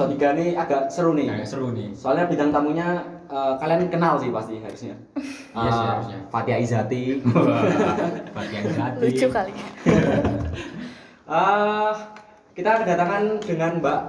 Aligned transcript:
episode 0.00 0.16
3 0.16 0.32
ini 0.32 0.46
Episode 0.50 0.56
3 0.56 0.56
ini 0.56 0.56
agak 0.56 0.82
seru 0.88 1.10
nih. 1.12 1.28
agak 1.28 1.46
seru 1.46 1.66
nih. 1.70 1.88
Soalnya 1.92 2.24
bintang 2.24 2.50
tamunya 2.50 2.88
eh, 3.26 3.54
kalian 3.60 3.92
kenal 3.92 4.16
sih 4.16 4.32
pasti 4.32 4.54
harusnya. 4.58 4.94
Iya 5.52 5.70
sih, 5.70 5.82
Eh, 5.82 5.88
harusnya. 5.92 6.18
Fatia 6.32 6.56
Izati. 6.56 7.02
Bagian 8.32 8.64
hati. 8.72 9.00
lucu 9.02 9.26
kali 9.28 9.52
Eh, 11.30 11.92
kita 12.52 12.82
kedatangan 12.82 13.22
dengan 13.38 13.72
Mbak 13.78 14.00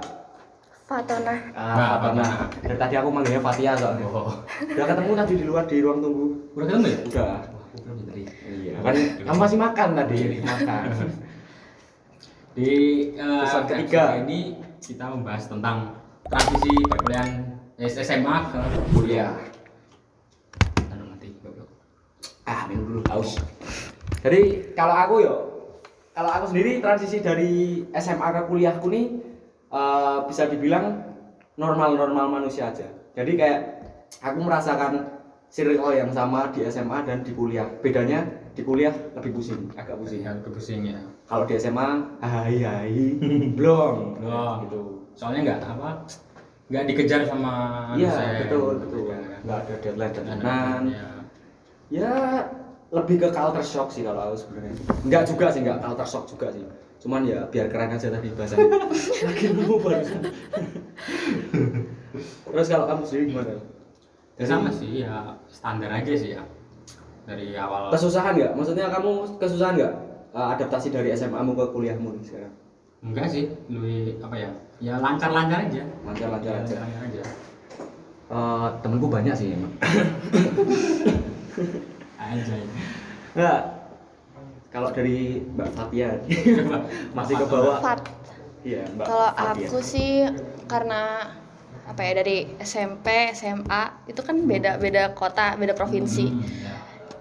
Fatona 0.82 1.34
Mbak 1.54 1.86
uh, 1.86 1.98
Fatona. 2.02 2.26
Dari 2.58 2.76
tadi 2.76 2.94
aku 2.96 3.08
manggilnya 3.08 3.38
Fatia 3.38 3.72
soalnya. 3.76 4.02
Oh, 4.04 4.32
Udah 4.66 4.84
ketemu 4.84 5.10
tadi 5.14 5.32
di 5.36 5.44
luar 5.44 5.64
di 5.64 5.76
ruang 5.78 6.02
tunggu. 6.02 6.26
udah 6.52 6.66
ketemu 6.66 6.86
ya? 6.88 6.98
Udah. 7.06 7.22
Wah, 7.22 7.40
aku 7.46 7.78
belum 7.78 7.98
tadi. 8.08 8.22
Iya, 8.42 8.74
kan 8.82 8.94
kamu 9.22 9.38
masih 9.38 9.58
makan 9.60 9.88
tadi, 9.94 10.18
makan. 10.40 10.82
Di 12.58 12.70
eh, 13.14 13.38
Episode 13.40 13.66
ketiga. 13.66 14.04
ini 14.20 14.58
kita 14.82 15.06
membahas 15.06 15.46
tentang 15.46 15.94
transisi 16.26 16.74
perkuliahan 16.90 17.30
SMA 17.78 18.36
ke 18.50 18.60
Kuliah. 18.90 19.30
Tanam 20.90 21.14
mati, 21.14 21.30
goblok. 21.38 21.70
Ah, 22.42 22.66
minum 22.66 22.90
dulu 22.90 23.00
haus. 23.14 23.38
Jadi 24.26 24.74
kalau 24.74 24.94
aku 24.98 25.14
yo, 25.22 25.34
kalau 26.10 26.30
aku 26.34 26.50
sendiri 26.50 26.82
transisi 26.82 27.22
dari 27.22 27.86
SMA 27.94 28.28
ke 28.34 28.40
kuliahku 28.50 28.86
nih 28.90 29.06
eh, 29.70 30.18
bisa 30.26 30.50
dibilang 30.50 31.14
normal-normal 31.54 32.42
manusia 32.42 32.74
aja. 32.74 32.90
Jadi 33.14 33.38
kayak 33.38 33.60
aku 34.18 34.38
merasakan 34.42 35.22
circle 35.46 35.94
yang 35.94 36.10
sama 36.10 36.50
di 36.50 36.66
SMA 36.66 37.06
dan 37.06 37.22
di 37.22 37.30
kuliah. 37.30 37.70
Bedanya 37.78 38.26
di 38.50 38.66
kuliah 38.66 38.94
lebih 39.14 39.30
pusing, 39.38 39.70
agak. 39.78 39.94
Pusing, 39.94 40.26
agak 40.26 40.50
pusing 40.50 40.82
ya. 40.90 40.98
Kalau 41.24 41.44
di 41.44 41.54
SMA, 41.56 41.88
hai 42.20 42.56
hai, 42.60 42.92
belum, 43.58 44.20
Belum. 44.20 44.54
gitu. 44.66 44.80
Soalnya 45.12 45.40
nggak 45.46 45.58
apa, 45.66 45.90
nggak 46.68 46.84
dikejar 46.86 47.20
sama 47.24 47.54
Iya, 47.94 48.44
betul, 48.44 48.76
gitu 48.76 48.84
betul. 48.84 49.02
kan. 49.08 49.22
Nggak 49.42 49.58
ada 49.58 49.74
deadline 49.78 50.12
Nggak 50.12 50.24
deadlinean. 50.24 50.82
ya. 50.88 51.08
ya 51.90 52.12
lebih 52.88 53.16
ke 53.18 53.28
culture 53.30 53.64
shock 53.64 53.88
sih 53.88 54.00
kalau 54.00 54.28
aku 54.28 54.36
sebenarnya 54.38 54.72
enggak 55.02 55.22
juga 55.24 55.46
sih 55.48 55.60
enggak 55.60 55.80
culture 55.80 56.04
shock 56.06 56.24
juga 56.26 56.46
sih 56.48 56.64
cuman 57.00 57.24
ya 57.24 57.40
biar 57.46 57.66
keren 57.66 57.88
aja 57.90 58.08
tadi 58.08 58.28
bahasanya 58.30 58.68
lagi 59.26 59.44
nemu 59.48 59.74
barusan 59.74 60.20
terus 62.46 62.66
kalau 62.68 62.84
kamu 62.86 63.02
sendiri 63.02 63.24
gimana 63.28 63.52
Ya 64.36 64.44
sama 64.44 64.68
sih 64.68 65.00
ya 65.00 65.36
standar 65.46 65.88
aja 65.90 66.12
sih 66.12 66.32
ya 66.32 66.42
dari 67.24 67.52
awal 67.54 67.88
kesusahan 67.88 68.32
nggak 68.34 68.52
maksudnya 68.54 68.88
kamu 68.88 69.10
kesusahan 69.36 69.74
nggak 69.74 69.92
eh, 70.32 70.48
adaptasi 70.56 70.88
dari 70.92 71.12
SMA 71.12 71.40
mu 71.44 71.52
ke 71.52 71.64
kuliahmu 71.70 72.20
sekarang? 72.24 72.52
Enggak 73.02 73.26
sih 73.30 73.50
lebih 73.68 74.22
apa 74.24 74.36
ya? 74.36 74.50
Ya 74.82 74.94
lancar 74.98 75.30
lancar 75.30 75.62
aja. 75.68 75.82
Lancar-lancar 76.06 76.52
aja. 76.64 76.74
Lancar 76.80 77.02
aja. 77.06 77.22
Eh, 78.32 78.68
temenku 78.80 79.12
banyak 79.12 79.34
sih 79.36 79.52
emang. 79.52 79.72
Aja 82.16 82.54
Nggak. 83.36 83.60
kalau 84.72 84.88
dari 84.88 85.44
Mbak 85.52 85.68
Fatia 85.76 86.16
masih 87.16 87.34
ke 87.36 87.44
bawah 87.44 87.84
Fat. 87.84 88.00
Iya 88.64 88.88
Mbak 88.96 89.04
kalau 89.04 89.30
aku 89.36 89.78
sih 89.84 90.24
karena 90.64 91.28
apa 91.84 92.00
ya 92.00 92.24
dari 92.24 92.48
SMP 92.62 93.36
SMA 93.36 94.08
itu 94.08 94.24
kan 94.24 94.40
beda 94.48 94.80
beda 94.80 95.12
kota 95.12 95.60
beda 95.60 95.76
provinsi. 95.76 96.24
Hmm, 96.32 96.40
ya. 96.40 96.72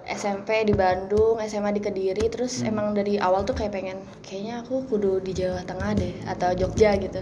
SMP 0.09 0.65
di 0.65 0.73
Bandung 0.73 1.37
SMA 1.45 1.71
di 1.75 1.81
Kediri 1.81 2.25
terus 2.27 2.65
emang 2.65 2.93
dari 2.97 3.21
awal 3.21 3.45
tuh 3.45 3.53
kayak 3.53 3.73
pengen 3.73 3.97
kayaknya 4.25 4.65
aku 4.65 4.85
kudu 4.89 5.21
di 5.21 5.31
Jawa 5.37 5.61
Tengah 5.63 5.91
deh 5.97 6.15
atau 6.25 6.49
Jogja 6.57 6.97
gitu. 6.97 7.21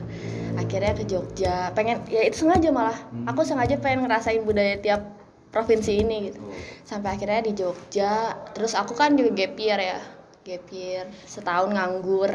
Akhirnya 0.56 0.94
ke 0.96 1.04
Jogja 1.04 1.72
pengen 1.76 2.04
ya 2.08 2.24
itu 2.24 2.44
sengaja 2.46 2.70
malah. 2.72 2.98
Aku 3.28 3.44
sengaja 3.44 3.76
pengen 3.80 4.08
ngerasain 4.08 4.42
budaya 4.44 4.80
tiap 4.80 5.02
provinsi 5.50 6.06
ini 6.06 6.30
gitu. 6.30 6.40
Oh. 6.46 6.54
sampai 6.86 7.18
akhirnya 7.18 7.42
di 7.46 7.54
Jogja 7.58 8.38
terus 8.54 8.74
aku 8.74 8.94
kan 8.98 9.14
juga 9.14 9.34
gap 9.34 9.54
year 9.58 9.80
ya 9.82 10.00
gap 10.46 10.66
year 10.74 11.06
setahun 11.30 11.70
nganggur. 11.76 12.32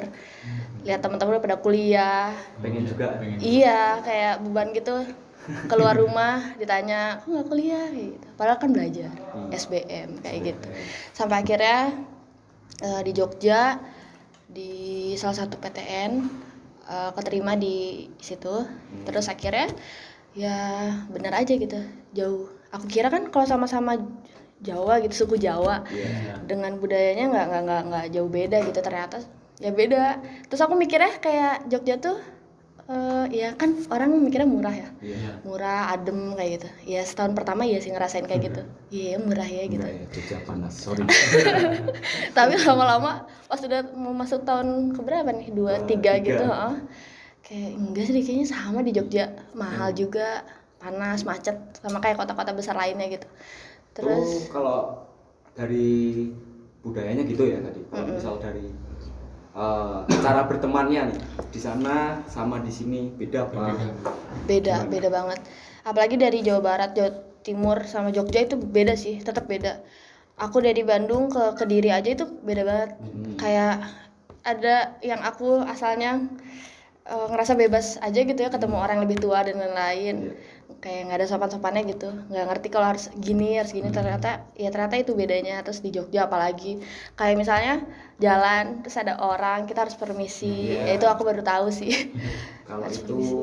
Lihat 0.84 1.00
teman-teman 1.00 1.40
udah 1.40 1.42
pada 1.42 1.58
kuliah. 1.58 2.30
Pengen 2.60 2.84
juga 2.84 3.16
pengen 3.18 3.40
iya 3.40 3.98
kayak 4.04 4.44
beban 4.44 4.70
gitu 4.76 5.23
keluar 5.66 5.94
rumah 5.94 6.56
ditanya 6.56 7.20
kok 7.20 7.28
nggak 7.28 7.46
kuliah? 7.46 7.86
Gitu. 7.88 8.26
Padahal 8.34 8.58
kan 8.58 8.70
belajar 8.72 9.10
Hmm. 9.32 9.50
SBM 9.50 10.20
kayak 10.20 10.40
gitu. 10.52 10.68
Sampai 11.12 11.42
akhirnya 11.42 11.92
eh, 12.80 13.00
di 13.02 13.12
Jogja 13.12 13.78
di 14.46 14.72
salah 15.14 15.44
satu 15.44 15.56
PTN 15.56 16.12
eh, 16.84 17.10
keterima 17.12 17.54
di 17.54 18.08
situ. 18.18 18.64
Terus 19.04 19.28
akhirnya 19.28 19.68
ya 20.34 20.56
bener 21.08 21.32
aja 21.32 21.52
gitu 21.54 21.78
jauh. 22.10 22.50
Aku 22.74 22.90
kira 22.90 23.06
kan 23.06 23.30
kalau 23.30 23.46
sama-sama 23.46 23.94
Jawa 24.58 24.96
gitu 24.98 25.26
suku 25.26 25.36
Jawa 25.36 25.84
Iya. 25.92 26.40
dengan 26.48 26.80
budayanya 26.80 27.28
nggak 27.28 27.46
nggak 27.68 27.82
nggak 27.90 28.06
jauh 28.10 28.30
beda 28.32 28.58
gitu 28.64 28.80
ternyata. 28.80 29.20
Ya 29.60 29.70
beda. 29.70 30.18
Terus 30.48 30.60
aku 30.60 30.74
mikirnya 30.74 31.14
kayak 31.20 31.68
Jogja 31.68 32.00
tuh 32.00 32.18
eh 32.84 33.24
ya 33.32 33.48
kan 33.56 33.72
orang 33.88 34.12
mikirnya 34.20 34.44
murah 34.44 34.74
ya 34.74 34.88
Iya. 35.00 35.40
murah 35.40 35.88
adem 35.88 36.36
kayak 36.36 36.50
gitu 36.60 36.68
ya 36.84 37.00
setahun 37.00 37.32
pertama 37.32 37.64
ya 37.64 37.80
sih 37.80 37.88
ngerasain 37.88 38.28
kayak 38.28 38.42
gitu 38.44 38.60
iya 38.92 39.16
murah 39.16 39.48
ya 39.48 39.64
gitu 39.64 39.80
ya, 39.80 40.04
Jogja 40.12 40.36
panas, 40.44 40.72
sorry. 40.76 41.00
tapi 42.36 42.52
lama-lama 42.60 43.24
pas 43.48 43.56
udah 43.58 43.80
mau 43.94 44.12
masuk 44.12 44.44
tahun 44.44 44.92
keberapa 44.92 45.32
nih 45.32 45.48
dua 45.50 45.80
Dua, 45.80 45.88
tiga 45.88 46.12
tiga. 46.14 46.26
gitu 46.26 46.44
heeh. 46.44 46.74
kayak 47.40 47.70
enggak 47.74 48.04
sih 48.06 48.20
kayaknya 48.20 48.46
sama 48.46 48.80
di 48.80 48.92
Jogja 48.92 49.24
mahal 49.54 49.88
Hmm. 49.88 49.98
juga 49.98 50.44
panas 50.76 51.24
macet 51.24 51.56
sama 51.74 51.98
kayak 51.98 52.20
kota-kota 52.20 52.52
besar 52.52 52.76
lainnya 52.76 53.08
gitu 53.10 53.24
Terus 53.94 54.50
kalau 54.50 55.06
dari 55.52 56.28
budayanya 56.82 57.24
gitu 57.24 57.46
ya 57.46 57.62
tadi. 57.62 57.80
Kalau 57.86 58.04
Mm-mm. 58.04 58.16
misal 58.18 58.34
dari 58.36 58.66
eh, 59.54 59.98
cara 60.20 60.40
bertemannya 60.44 61.02
nih 61.10 61.20
di 61.48 61.60
sana 61.60 62.18
sama 62.26 62.58
di 62.58 62.70
sini 62.70 63.08
beda 63.10 63.46
apa? 63.46 63.54
Berbeda. 63.70 63.86
beda 64.44 64.74
Gimana? 64.76 64.90
beda 64.90 65.08
banget 65.08 65.40
apalagi 65.82 66.16
dari 66.16 66.38
Jawa 66.40 66.60
Barat 66.60 66.90
Jawa 66.92 67.10
Timur 67.40 67.84
sama 67.84 68.08
Jogja 68.08 68.42
itu 68.42 68.56
beda 68.56 68.94
sih 68.94 69.20
tetap 69.20 69.46
beda 69.46 69.78
aku 70.36 70.58
dari 70.58 70.82
Bandung 70.82 71.28
ke 71.28 71.54
Kediri 71.54 71.88
aja 71.88 72.10
itu 72.10 72.26
beda 72.26 72.62
banget 72.62 72.90
Hmm. 72.98 73.36
kayak 73.36 73.74
ada 74.42 74.76
yang 75.00 75.20
aku 75.20 75.62
asalnya 75.62 76.24
eh, 77.04 77.26
ngerasa 77.28 77.52
bebas 77.54 78.00
aja 78.00 78.16
gitu 78.16 78.36
ya 78.36 78.48
ketemu 78.48 78.76
orang 78.76 79.04
lebih 79.04 79.20
tua 79.20 79.44
dan 79.44 79.60
lain-lain 79.60 80.32
kayak 80.78 81.00
nggak 81.06 81.18
ada 81.18 81.26
sopan-sopannya 81.26 81.82
gitu 81.86 82.08
nggak 82.28 82.44
ngerti 82.46 82.68
kalau 82.68 82.86
harus 82.86 83.08
gini 83.16 83.56
harus 83.56 83.70
gini 83.70 83.88
ternyata 83.88 84.44
ya 84.52 84.68
ternyata 84.68 84.96
itu 84.96 85.12
bedanya 85.12 85.60
terus 85.60 85.80
di 85.80 85.88
Jogja 85.88 86.24
apalagi 86.24 86.80
kayak 87.14 87.36
misalnya 87.36 87.80
jalan 88.16 88.80
terus 88.80 88.96
ada 88.96 89.16
orang 89.16 89.64
kita 89.64 89.82
harus 89.82 89.94
permisi 89.94 90.72
Iya. 90.72 90.84
ya 90.86 90.92
itu 90.96 91.06
aku 91.06 91.22
baru 91.22 91.40
tahu 91.40 91.68
sih 91.68 91.92
Kalau 92.68 92.80
Harus 92.82 93.00
itu 93.00 93.12
permisi. 93.12 93.36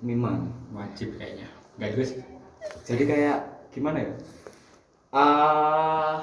memang. 0.00 0.38
wajib 0.70 1.14
kayaknya 1.14 1.46
nggak 1.76 1.90
juga 1.90 2.04
sih 2.06 2.18
Jadi 2.84 3.02
kayak 3.04 3.38
gimana 3.70 3.98
ya? 4.00 4.12
Ah 5.10 6.16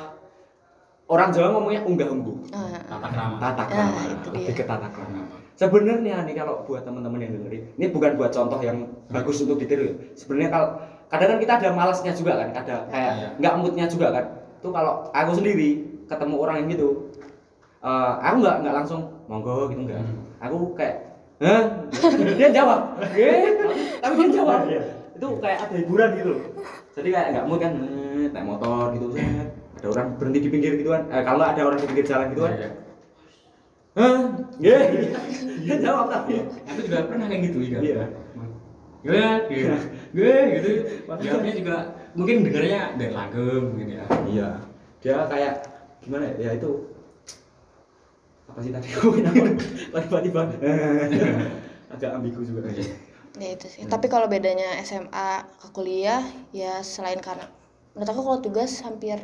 orang 1.07 1.31
Jawa 1.31 1.47
ngomongnya 1.51 1.81
unggah 1.83 2.07
ungguh. 2.07 2.51
Ah, 2.51 2.79
tata 2.83 3.07
krama 3.07 3.35
Tata 3.37 3.63
krama. 3.65 3.99
itu 4.05 4.27
Lebih 4.29 4.53
ke 4.53 4.63
tata 4.63 4.87
krama. 4.87 5.23
Sebenarnya 5.57 6.21
nih 6.21 6.37
kalau 6.37 6.61
buat 6.69 6.85
teman-teman 6.85 7.17
yang 7.17 7.33
dengerin, 7.33 7.63
ini 7.81 7.85
bukan 7.89 8.13
buat 8.13 8.29
contoh 8.29 8.61
yang 8.61 8.85
bagus 9.09 9.41
untuk 9.41 9.57
ditiru 9.57 9.89
ya. 9.89 9.93
Sebenarnya 10.13 10.49
kalau 10.53 10.67
kadang 11.09 11.33
kan 11.33 11.37
kita 11.41 11.53
ada 11.57 11.69
malasnya 11.73 12.13
juga 12.13 12.37
kan, 12.37 12.49
ada 12.53 12.75
kayak 12.93 13.11
Iya. 13.17 13.27
nggak 13.41 13.53
moodnya 13.57 13.85
juga 13.89 14.07
kan. 14.13 14.25
Tuh 14.61 14.69
kalau 14.69 15.09
aku 15.09 15.31
sendiri 15.33 15.69
ketemu 16.05 16.35
orang 16.37 16.55
yang 16.61 16.67
gitu, 16.77 17.09
eh, 17.81 18.13
aku 18.21 18.35
nggak 18.45 18.55
nggak 18.61 18.75
langsung 18.77 19.01
monggo 19.25 19.73
gitu 19.73 19.81
nggak. 19.81 19.97
Hmm. 19.97 20.45
Aku 20.45 20.77
kayak, 20.77 20.95
hah? 21.41 21.63
dia 22.37 22.49
jawab, 22.53 23.01
eh, 23.17 23.57
tapi 23.97 24.13
dia 24.13 24.29
jawab. 24.37 24.61
Itu 25.17 25.27
kayak 25.41 25.59
ada 25.65 25.73
hiburan 25.73 26.09
gitu. 26.21 26.33
Jadi 26.93 27.09
kayak 27.09 27.27
nggak 27.33 27.45
mood 27.49 27.59
kan, 27.65 27.73
eh, 27.81 28.29
naik 28.29 28.45
motor 28.45 28.93
gitu, 28.93 29.07
ada 29.17 29.87
orang 29.89 30.07
berhenti 30.21 30.39
di 30.45 30.49
pinggir 30.53 30.77
gitu 30.77 30.93
kan. 30.93 31.01
Eh, 31.09 31.23
kalau 31.25 31.41
ada 31.41 31.61
orang 31.65 31.81
di 31.81 31.87
pinggir 31.89 32.05
jalan 32.05 32.29
gitu 32.29 32.45
kan, 32.45 32.53
Iya, 33.97 34.05
iya. 34.05 34.13
Hah? 34.13 34.21
Iya. 34.61 34.77
Dia 35.65 35.75
jawab 35.81 36.05
tapi. 36.07 36.33
aku 36.63 36.79
juga 36.85 36.97
pernah 37.03 37.25
kayak 37.25 37.41
gitu 37.49 37.57
juga 37.65 37.79
Iya. 37.81 38.03
gue 39.01 39.13
gue 39.47 39.75
gue 40.11 40.35
gitu 40.57 40.69
jawabnya 41.07 41.53
juga 41.55 41.75
mungkin 42.11 42.35
dengarnya 42.43 42.81
dari 42.95 43.11
langgeng 43.11 43.63
mungkin 43.71 43.87
ya 43.93 44.03
Iya. 44.25 44.49
Dia 44.99 45.15
kayak 45.25 45.53
gimana 46.01 46.23
ya? 46.27 46.33
Ya 46.39 46.51
itu 46.55 46.71
apa 48.47 48.59
sih 48.59 48.71
tadi 48.71 48.87
aku 48.89 49.07
kenapa 49.13 49.99
tiba-tiba 50.01 50.41
agak 51.93 52.09
ambigu 52.11 52.41
juga. 52.41 52.63
ya 53.37 53.49
itu 53.53 53.67
sih 53.69 53.85
tapi 53.85 54.07
kalau 54.07 54.25
bedanya 54.25 54.81
SMA 54.81 55.29
ke 55.61 55.67
kuliah 55.69 56.23
ya 56.49 56.81
selain 56.81 57.21
karena 57.21 57.45
menurut 57.93 58.09
aku 58.09 58.21
kalau 58.23 58.39
tugas 58.41 58.81
hampir 58.81 59.19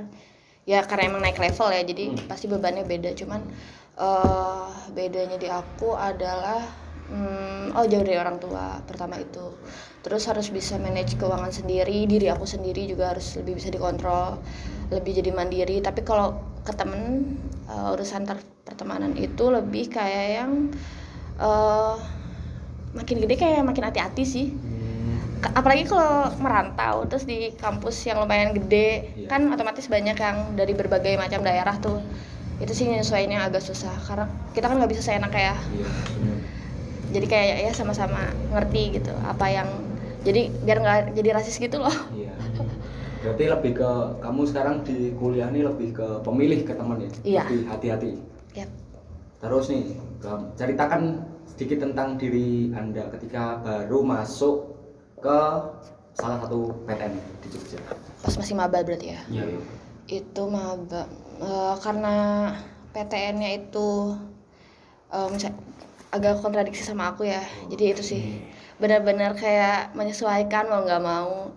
ya 0.64 0.84
karena 0.84 1.10
emang 1.10 1.22
naik 1.24 1.40
level 1.40 1.66
ya 1.68 1.82
jadi 1.82 2.14
Hmm. 2.14 2.30
pasti 2.30 2.46
bebannya 2.46 2.84
beda 2.84 3.16
cuman 3.16 3.42
eh 3.98 4.68
bedanya 4.94 5.38
di 5.38 5.50
aku 5.50 5.94
adalah 5.94 6.62
hmm, 7.12 7.78
oh 7.78 7.86
jauh 7.86 8.02
dari 8.06 8.18
orang 8.18 8.38
tua 8.42 8.82
pertama 8.90 9.18
itu. 9.22 9.54
Terus 10.04 10.28
harus 10.28 10.48
bisa 10.52 10.76
manage 10.82 11.16
keuangan 11.16 11.54
sendiri 11.54 12.04
diri 12.10 12.28
aku 12.28 12.44
sendiri 12.44 12.84
juga 12.90 13.16
harus 13.16 13.38
lebih 13.40 13.54
bisa 13.62 13.70
dikontrol 13.72 14.42
lebih 14.92 15.12
jadi 15.24 15.32
mandiri. 15.32 15.80
Tapi 15.80 16.02
kalau 16.04 16.36
ke 16.66 16.74
temen 16.76 17.02
eh, 17.70 17.94
urusan 17.94 18.26
ter- 18.28 18.44
pertemanan 18.68 19.14
itu 19.20 19.46
lebih 19.52 19.92
kayak 19.94 20.28
yang 20.44 20.52
eh 21.40 21.96
makin 22.94 23.18
gede 23.26 23.36
kayak 23.42 23.62
makin 23.66 23.84
hati-hati 23.90 24.24
sih. 24.26 24.48
Ka- 25.44 25.54
apalagi 25.60 25.84
kalau 25.92 26.32
merantau 26.40 27.04
terus 27.10 27.28
di 27.28 27.52
kampus 27.60 28.08
yang 28.08 28.24
lumayan 28.24 28.56
gede 28.56 29.12
Iya. 29.20 29.28
kan 29.28 29.42
otomatis 29.52 29.86
banyak 29.92 30.16
yang 30.16 30.38
dari 30.56 30.72
berbagai 30.72 31.20
macam 31.20 31.44
daerah 31.44 31.76
tuh 31.84 32.00
itu 32.64 32.72
sih 32.74 32.88
nyesuaiinnya 32.88 33.44
agak 33.44 33.60
susah 33.60 33.92
karena 34.02 34.26
kita 34.52 34.66
kan 34.66 34.80
nggak 34.80 34.90
bisa 34.90 35.04
seenak 35.04 35.32
ya 35.32 35.54
Iya, 35.70 35.90
jadi 37.12 37.26
kayak 37.28 37.58
ya 37.62 37.72
sama-sama 37.72 38.24
ngerti 38.50 38.98
gitu 38.98 39.12
apa 39.22 39.46
yang 39.46 39.68
jadi 40.24 40.48
biar 40.64 40.78
nggak 40.80 41.00
jadi 41.14 41.30
rasis 41.36 41.60
gitu 41.60 41.78
loh 41.78 41.94
Iya. 42.12 42.32
Berarti 43.20 43.44
lebih 43.48 43.72
ke 43.74 43.90
kamu 44.20 44.42
sekarang 44.44 44.76
di 44.84 45.16
kuliah 45.16 45.48
ini 45.48 45.64
lebih 45.64 45.96
ke 45.96 46.08
pemilih 46.22 46.68
ke 46.68 46.76
teman 46.76 47.00
ya? 47.00 47.10
Iya. 47.24 47.44
Lebih 47.48 47.62
hati-hati. 47.68 48.12
ya 48.52 48.68
Terus 49.40 49.72
nih, 49.72 49.96
ceritakan 50.56 51.24
sedikit 51.48 51.84
tentang 51.84 52.16
diri 52.16 52.72
Anda 52.72 53.08
ketika 53.16 53.60
baru 53.60 54.04
masuk 54.04 54.76
ke 55.20 55.40
salah 56.14 56.38
satu 56.40 56.76
PTN 56.84 57.16
di 57.16 57.48
Jogja. 57.48 57.80
pas 58.20 58.36
masih 58.36 58.56
maba 58.56 58.80
berarti 58.80 59.12
ya 59.12 59.20
Iya. 59.30 59.44
Itu 60.08 60.44
maba 60.48 61.06
Eh, 61.34 61.76
karena 61.84 62.16
PTN-nya 62.94 63.50
itu 63.58 64.16
misal- 65.28 65.58
agak 66.14 66.40
kontradiksi 66.40 66.86
sama 66.86 67.12
aku 67.12 67.26
ya. 67.26 67.42
Jadi 67.68 67.84
itu 67.90 68.04
sih 68.06 68.24
benar-benar 68.78 69.34
kayak 69.34 69.98
menyesuaikan 69.98 70.70
mau 70.70 70.86
nggak 70.86 71.02
mau. 71.04 71.52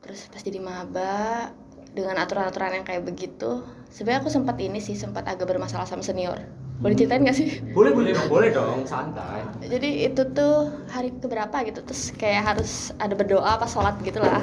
Terus 0.00 0.30
pas 0.30 0.40
jadi 0.40 0.62
maba 0.62 1.50
dengan 1.92 2.14
aturan-aturan 2.16 2.78
yang 2.78 2.86
kayak 2.86 3.04
begitu 3.04 3.66
sebenarnya 3.90 4.22
aku 4.22 4.30
sempat 4.30 4.54
ini 4.62 4.78
sih 4.78 4.94
sempat 4.94 5.26
agak 5.26 5.50
bermasalah 5.50 5.84
sama 5.84 6.00
senior. 6.00 6.38
Boleh 6.78 6.94
ceritain 6.94 7.26
nggak 7.26 7.34
sih? 7.34 7.58
Boleh, 7.74 7.90
boleh 7.90 8.14
dong, 8.14 8.28
boleh 8.30 8.50
dong, 8.54 8.86
santai. 8.86 9.42
jadi 9.66 10.08
itu 10.08 10.22
tuh 10.30 10.70
hari 10.94 11.10
keberapa 11.10 11.66
gitu 11.66 11.82
terus 11.82 12.14
kayak 12.14 12.54
harus 12.54 12.94
ada 13.02 13.18
berdoa 13.18 13.58
pas 13.58 13.66
sholat 13.66 13.98
gitu 14.06 14.22
lah. 14.22 14.40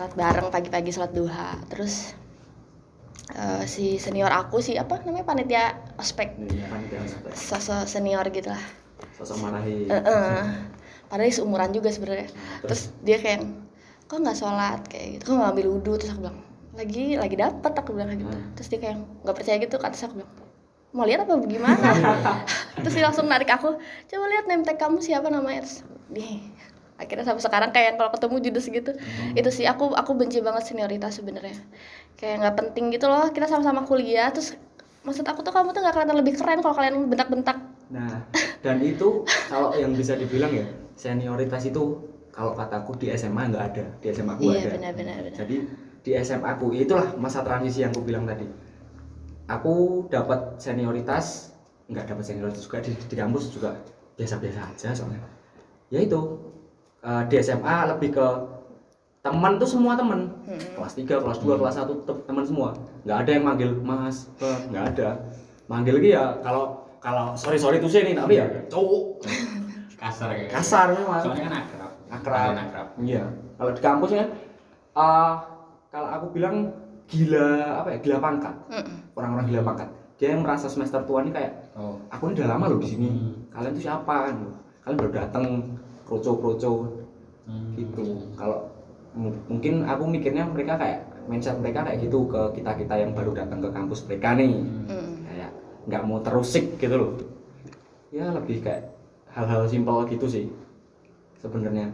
Sholat 0.00 0.12
bareng 0.16 0.48
pagi-pagi 0.48 0.96
sholat 0.96 1.12
duha. 1.12 1.60
Terus 1.68 2.16
eh, 3.34 3.64
si 3.66 3.98
senior 3.98 4.30
aku 4.30 4.62
sih 4.62 4.78
apa 4.78 5.02
namanya 5.02 5.26
panitia 5.26 5.64
ospek. 5.98 6.38
Iya, 6.38 6.66
panitia 6.70 6.98
ospek. 7.02 7.32
sosok 7.34 7.84
senior 7.90 8.26
gitu 8.30 8.52
lah. 8.52 8.62
Sosok 9.18 9.42
marahi. 9.42 9.90
Eh, 9.90 9.94
eh. 9.96 10.42
padahal 11.10 11.32
seumuran 11.32 11.74
juga 11.74 11.90
sebenarnya. 11.90 12.30
Terus 12.62 12.94
dia 13.02 13.18
kayak 13.18 13.42
kok 14.06 14.18
nggak 14.22 14.38
sholat? 14.38 14.80
Kayak 14.86 15.06
gitu. 15.18 15.22
Kok 15.30 15.34
nggak 15.42 15.50
ambil 15.56 15.66
wudhu? 15.74 15.92
Terus 15.98 16.12
aku 16.14 16.20
bilang 16.28 16.38
lagi 16.76 17.04
lagi 17.16 17.36
dapet 17.40 17.72
aku 17.72 17.90
bilang 17.96 18.12
kayak 18.12 18.20
gitu. 18.20 18.36
Hmm. 18.36 18.52
terus 18.52 18.68
dia 18.68 18.80
kayak 18.84 18.96
nggak 19.24 19.36
percaya 19.40 19.56
gitu 19.64 19.74
terus 19.80 20.04
aku 20.04 20.14
bilang 20.20 20.32
mau 20.96 21.04
lihat 21.04 21.28
apa 21.28 21.36
gimana? 21.44 21.88
Terus 22.80 22.94
dia 22.96 23.04
langsung 23.04 23.28
narik 23.28 23.52
aku 23.52 23.76
coba 24.08 24.24
lihat 24.32 24.48
name 24.48 24.64
tag 24.64 24.80
kamu 24.80 25.04
siapa 25.04 25.28
namanya? 25.28 25.68
Terus 25.68 25.84
dia 26.08 26.40
akhirnya 26.96 27.24
sampai 27.28 27.42
sekarang 27.44 27.70
kayak 27.76 28.00
kalau 28.00 28.10
ketemu 28.12 28.36
judes 28.48 28.66
gitu 28.72 28.90
itu 29.36 29.50
sih 29.52 29.68
aku 29.68 29.92
aku 29.92 30.16
benci 30.16 30.40
banget 30.40 30.64
senioritas 30.64 31.20
sebenarnya 31.20 31.56
kayak 32.16 32.40
nggak 32.40 32.56
penting 32.56 32.88
gitu 32.92 33.06
loh 33.08 33.28
kita 33.32 33.48
sama-sama 33.48 33.84
kuliah 33.84 34.32
terus 34.32 34.56
maksud 35.04 35.28
aku 35.28 35.44
tuh 35.44 35.52
kamu 35.52 35.76
tuh 35.76 35.84
nggak 35.84 35.94
kelihatan 35.94 36.16
lebih 36.16 36.34
keren 36.40 36.64
kalau 36.64 36.74
kalian 36.74 37.04
bentak-bentak 37.06 37.76
Nah, 37.86 38.26
dan 38.66 38.82
itu 38.82 39.22
kalau 39.46 39.70
yang 39.78 39.94
bisa 39.94 40.18
dibilang 40.18 40.50
ya, 40.50 40.66
senioritas 40.98 41.70
itu 41.70 42.02
kalau 42.34 42.52
kataku 42.52 42.98
di 42.98 43.14
SMA 43.14 43.46
nggak 43.54 43.64
ada, 43.74 43.84
di 44.02 44.06
SMA 44.10 44.34
aku 44.34 44.50
iya 44.50 44.66
ada. 44.66 44.70
benar-benar 44.74 45.18
benar. 45.22 45.38
Jadi 45.38 45.56
di 46.02 46.10
SMA 46.22 46.48
aku 46.50 46.74
itulah 46.74 47.14
masa 47.14 47.46
transisi 47.46 47.86
yang 47.86 47.94
aku 47.94 48.02
bilang 48.02 48.26
tadi. 48.26 48.46
Aku 49.46 50.06
dapat 50.10 50.58
senioritas, 50.58 51.54
nggak 51.86 52.10
dapat 52.10 52.24
senioritas 52.26 52.66
juga 52.66 52.82
di, 52.82 52.90
di 52.98 53.14
kampus 53.14 53.54
juga 53.54 53.78
biasa-biasa 54.18 54.60
aja 54.74 54.90
soalnya. 54.90 55.22
Ya 55.86 56.02
itu 56.02 56.18
eh, 57.06 57.22
di 57.24 57.36
SMA 57.38 57.62
lebih 57.88 58.10
ke 58.12 58.26
teman 59.20 59.56
tuh 59.56 59.68
semua 59.68 59.94
teman. 59.94 60.30
Hmm. 60.44 60.60
Kelas 60.76 60.92
3, 60.94 61.18
kelas 61.18 61.38
2, 61.40 61.56
kelas 61.56 61.74
1 61.76 61.98
tetap 62.02 62.18
teman 62.24 62.44
semua. 62.44 62.68
Nggak 63.02 63.18
ada 63.18 63.30
yang 63.32 63.44
manggil 63.44 63.70
Mas, 63.80 64.30
nggak 64.38 64.84
ada. 64.92 65.08
Manggil 65.66 65.94
lagi 65.96 66.10
ya 66.12 66.24
kalau 66.40 66.64
kalau 66.96 67.34
sorry 67.34 67.54
sorry 67.56 67.78
tuh 67.78 67.86
sih 67.86 68.02
nih 68.02 68.14
tapi 68.14 68.34
ya 68.36 68.46
cowok 68.66 69.22
Kasar 69.96 70.28
kayak. 70.28 70.42
gitu. 70.44 70.52
kasar 70.52 70.86
memang. 70.92 71.20
Soalnya 71.20 71.42
kan 71.44 71.54
akrab. 71.56 71.92
Akrab. 72.08 72.50
Akrab. 72.54 72.88
Iya. 73.00 73.24
Kalau 73.56 73.70
di 73.72 73.80
kampus 73.80 74.10
kan 74.12 74.28
eh, 74.94 75.32
kalau 75.88 76.08
aku 76.12 76.26
bilang 76.30 76.56
gila 77.06 77.48
apa 77.80 77.88
ya 77.88 77.98
gila 78.00 78.18
pangkat 78.18 78.54
Mm-mm. 78.68 79.14
orang-orang 79.14 79.46
gila 79.46 79.62
pangkat 79.64 79.88
dia 80.16 80.34
yang 80.34 80.42
merasa 80.42 80.66
semester 80.66 80.98
tua 81.02 81.22
ini 81.22 81.30
kayak 81.30 81.52
Oh. 81.72 82.02
aku 82.08 82.28
ini 82.28 82.40
udah 82.40 82.48
lama 82.50 82.64
loh 82.66 82.78
di 82.78 82.88
sini 82.88 83.06
Hmm. 83.06 83.32
kalian 83.48 83.72
tuh 83.72 83.84
siapa 83.84 84.16
gitu. 84.28 84.48
kalian 84.82 84.96
baru 84.96 85.10
datang 85.14 85.44
kroco-kroco 86.06 87.02
Hmm. 87.44 87.74
gitu 87.74 88.02
kalau 88.34 88.66
mu- 89.12 89.38
mungkin 89.46 89.82
aku 89.82 90.02
mikirnya 90.04 90.42
mereka 90.44 90.74
kayak 90.74 90.98
mindset 91.26 91.54
mereka 91.56 91.82
kayak 91.82 92.00
gitu 92.00 92.26
ke 92.26 92.40
kita 92.56 92.74
kita 92.76 92.94
yang 92.96 93.12
baru 93.12 93.34
datang 93.34 93.58
ke 93.58 93.70
kampus 93.70 94.02
mereka 94.04 94.34
nih 94.34 94.50
Hmm. 94.50 94.86
Mm. 94.88 95.14
kayak 95.24 95.50
nggak 95.84 96.02
mau 96.02 96.18
terusik 96.20 96.74
gitu 96.74 96.94
loh 96.94 97.12
ya 98.08 98.30
lebih 98.30 98.58
kayak 98.60 98.90
hal-hal 99.28 99.62
simpel 99.64 100.06
gitu 100.06 100.26
sih 100.26 100.46
sebenarnya 101.36 101.92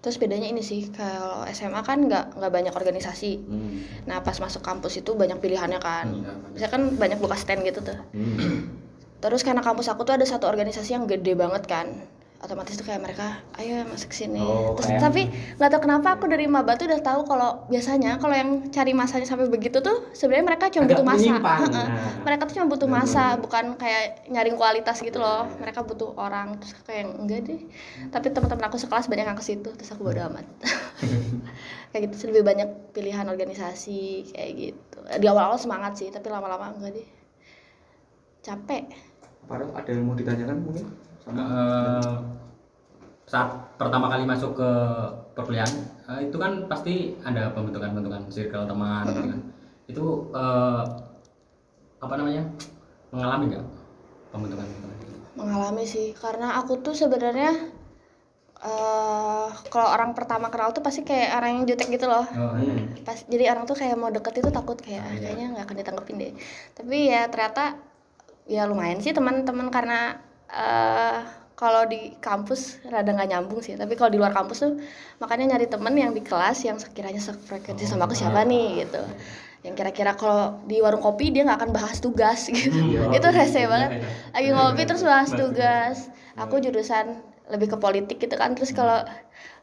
Terus 0.00 0.20
bedanya 0.20 0.44
ini 0.44 0.60
sih 0.60 0.92
kalau 0.92 1.48
SMA 1.48 1.80
kan 1.80 1.96
nggak 1.96 2.36
nggak 2.36 2.52
banyak 2.52 2.74
organisasi. 2.76 3.40
hmm. 3.40 4.04
Nah 4.04 4.20
pas 4.20 4.36
masuk 4.36 4.60
kampus 4.60 5.00
itu 5.00 5.16
banyak 5.16 5.40
pilihannya 5.40 5.80
kan. 5.80 6.12
Iya, 6.12 6.28
banyak. 6.28 6.52
Misalnya 6.52 6.72
kan 6.76 6.82
banyak 6.92 7.18
buka 7.18 7.36
stand 7.40 7.64
gitu 7.64 7.80
tuh. 7.80 7.96
Hmm. 8.12 8.68
Terus 9.16 9.40
karena 9.40 9.64
kampus 9.64 9.88
aku 9.88 10.04
tuh 10.04 10.12
ada 10.12 10.28
satu 10.28 10.44
organisasi 10.44 10.92
yang 10.92 11.08
gede 11.08 11.32
banget 11.32 11.64
kan. 11.64 12.04
Otomatis 12.44 12.76
tuh 12.76 12.84
kayak 12.84 13.00
mereka, 13.00 13.40
ayo 13.56 13.88
masuk 13.88 14.12
sini. 14.12 14.36
Oh, 14.36 14.76
Terus 14.76 14.92
kayak- 14.92 15.00
tapi 15.00 15.22
nggak 15.56 15.70
tahu 15.72 15.80
kenapa 15.88 16.08
aku 16.20 16.28
dari 16.28 16.44
maba 16.44 16.76
tuh 16.76 16.84
udah 16.92 17.00
tahu 17.00 17.24
kalau 17.24 17.64
biasanya 17.72 18.20
kalau 18.20 18.36
yang 18.36 18.68
cari 18.68 18.92
masanya 18.92 19.24
sampai 19.24 19.48
begitu 19.48 19.80
tuh 19.80 20.12
sebenarnya 20.12 20.52
mereka 20.52 20.68
cuma 20.68 20.84
Agak 20.84 21.00
butuh 21.00 21.06
masa. 21.08 21.32
Nah. 21.40 22.20
Mereka 22.20 22.42
tuh 22.44 22.54
cuma 22.60 22.66
butuh 22.68 22.84
masa, 22.84 23.24
bukan 23.40 23.80
kayak 23.80 24.28
nyaring 24.28 24.60
kualitas 24.60 25.00
gitu 25.00 25.16
loh. 25.16 25.48
Mereka 25.56 25.88
butuh 25.88 26.12
orang. 26.20 26.60
Terus 26.60 26.76
kayak 26.84 27.16
enggak 27.16 27.40
deh. 27.48 27.60
Tapi 28.12 28.26
teman-teman 28.28 28.68
aku 28.68 28.76
sekelas 28.76 29.08
banyak 29.08 29.24
yang 29.24 29.38
ke 29.40 29.44
situ, 29.44 29.72
terus 29.72 29.88
aku 29.88 30.04
bodo 30.04 30.20
amat. 30.28 30.44
kayak 31.96 32.12
gitu 32.12 32.14
sih, 32.20 32.26
lebih 32.28 32.44
banyak 32.44 32.68
pilihan 32.92 33.24
organisasi 33.24 34.36
kayak 34.36 34.52
gitu. 34.52 34.98
Di 35.16 35.24
awal-awal 35.24 35.56
semangat 35.56 35.96
sih, 35.96 36.12
tapi 36.12 36.28
lama-lama 36.28 36.76
enggak 36.76 36.92
deh. 36.92 37.08
Capek. 38.44 38.84
Farel, 39.48 39.72
ada 39.72 39.88
yang 39.88 40.04
mau 40.04 40.12
ditanyakan 40.12 40.60
mungkin 40.60 41.03
sama 41.24 41.40
Eh, 41.40 42.14
saat 43.24 43.48
pertama 43.80 44.06
kali 44.06 44.28
masuk 44.28 44.52
ke 44.54 44.70
perkuliahan 45.32 45.72
eh, 46.12 46.20
itu 46.28 46.36
kan 46.36 46.68
pasti 46.68 47.16
ada 47.24 47.48
pembentukan-pembentukan 47.50 48.28
circle 48.28 48.68
teman 48.68 49.04
gitu 49.08 49.28
kan. 49.32 49.40
Itu 49.88 50.04
eh, 50.32 50.82
apa 51.98 52.14
namanya? 52.14 52.44
Mengalami 53.10 53.44
nggak 53.50 53.64
pembentukan-pembentukan 54.30 54.98
itu? 55.00 55.12
mengalami 55.34 55.82
sih 55.84 56.14
karena 56.14 56.60
aku 56.60 56.78
tuh 56.78 56.94
sebenarnya 56.94 57.50
eh 58.64 59.48
kalau 59.68 59.88
orang 59.92 60.14
pertama 60.16 60.48
kenal 60.48 60.72
tuh 60.72 60.80
pasti 60.80 61.02
kayak 61.02 61.36
orang 61.36 61.50
yang 61.60 61.64
jutek 61.68 61.88
gitu 61.90 62.06
loh 62.06 62.24
Oh, 62.32 62.54
iya. 62.56 62.74
Pas 63.02 63.18
jadi 63.26 63.52
orang 63.52 63.66
tuh 63.66 63.76
kayak 63.76 63.96
mau 63.98 64.08
deket 64.08 64.40
itu 64.40 64.48
takut 64.48 64.78
kayak 64.78 65.02
"Ah, 65.04 65.12
Iya. 65.12 65.20
kayaknya 65.20 65.46
nggak 65.52 65.64
akan 65.66 65.76
ditanggepin 65.76 66.16
deh 66.16 66.32
tapi 66.72 66.96
ya 67.10 67.26
ternyata 67.28 67.76
ya 68.46 68.64
lumayan 68.64 69.02
sih 69.02 69.12
teman-teman 69.12 69.68
karena 69.68 70.16
eh 70.54 71.18
kalau 71.54 71.86
di 71.86 72.14
kampus 72.18 72.82
rada 72.84 73.10
nggak 73.10 73.30
nyambung 73.30 73.58
sih 73.58 73.74
tapi 73.74 73.94
kalau 73.94 74.10
di 74.10 74.18
luar 74.18 74.30
kampus 74.30 74.58
tuh 74.60 74.72
makanya 75.18 75.54
nyari 75.54 75.66
temen 75.66 75.94
yang 75.94 76.10
di 76.10 76.18
kelas 76.20 76.62
yang 76.62 76.78
sekiranya 76.78 77.18
sefrekuensi 77.18 77.84
sama 77.84 78.06
aku 78.06 78.14
siapa 78.14 78.42
nih 78.42 78.82
gitu. 78.82 79.02
Yang 79.64 79.74
kira-kira 79.80 80.12
kalau 80.12 80.60
di 80.68 80.76
warung 80.78 81.00
kopi 81.00 81.32
dia 81.32 81.40
nggak 81.42 81.56
akan 81.56 81.70
bahas 81.72 81.96
tugas 81.98 82.46
gitu. 82.52 82.74
Iya. 82.74 83.16
itu 83.16 83.28
rese 83.30 83.64
banget 83.64 83.90
Iya, 83.96 84.00
iya. 84.02 84.30
lagi 84.34 84.48
ngopi 84.52 84.82
terus 84.84 85.02
bahas 85.02 85.30
Bahas 85.30 85.40
tugas. 85.40 85.96
aku 86.36 86.54
jurusan 86.60 87.06
lebih 87.50 87.72
ke 87.72 87.76
politik 87.76 88.16
gitu 88.20 88.34
kan. 88.36 88.56
Terus 88.56 88.72
kalau 88.72 89.04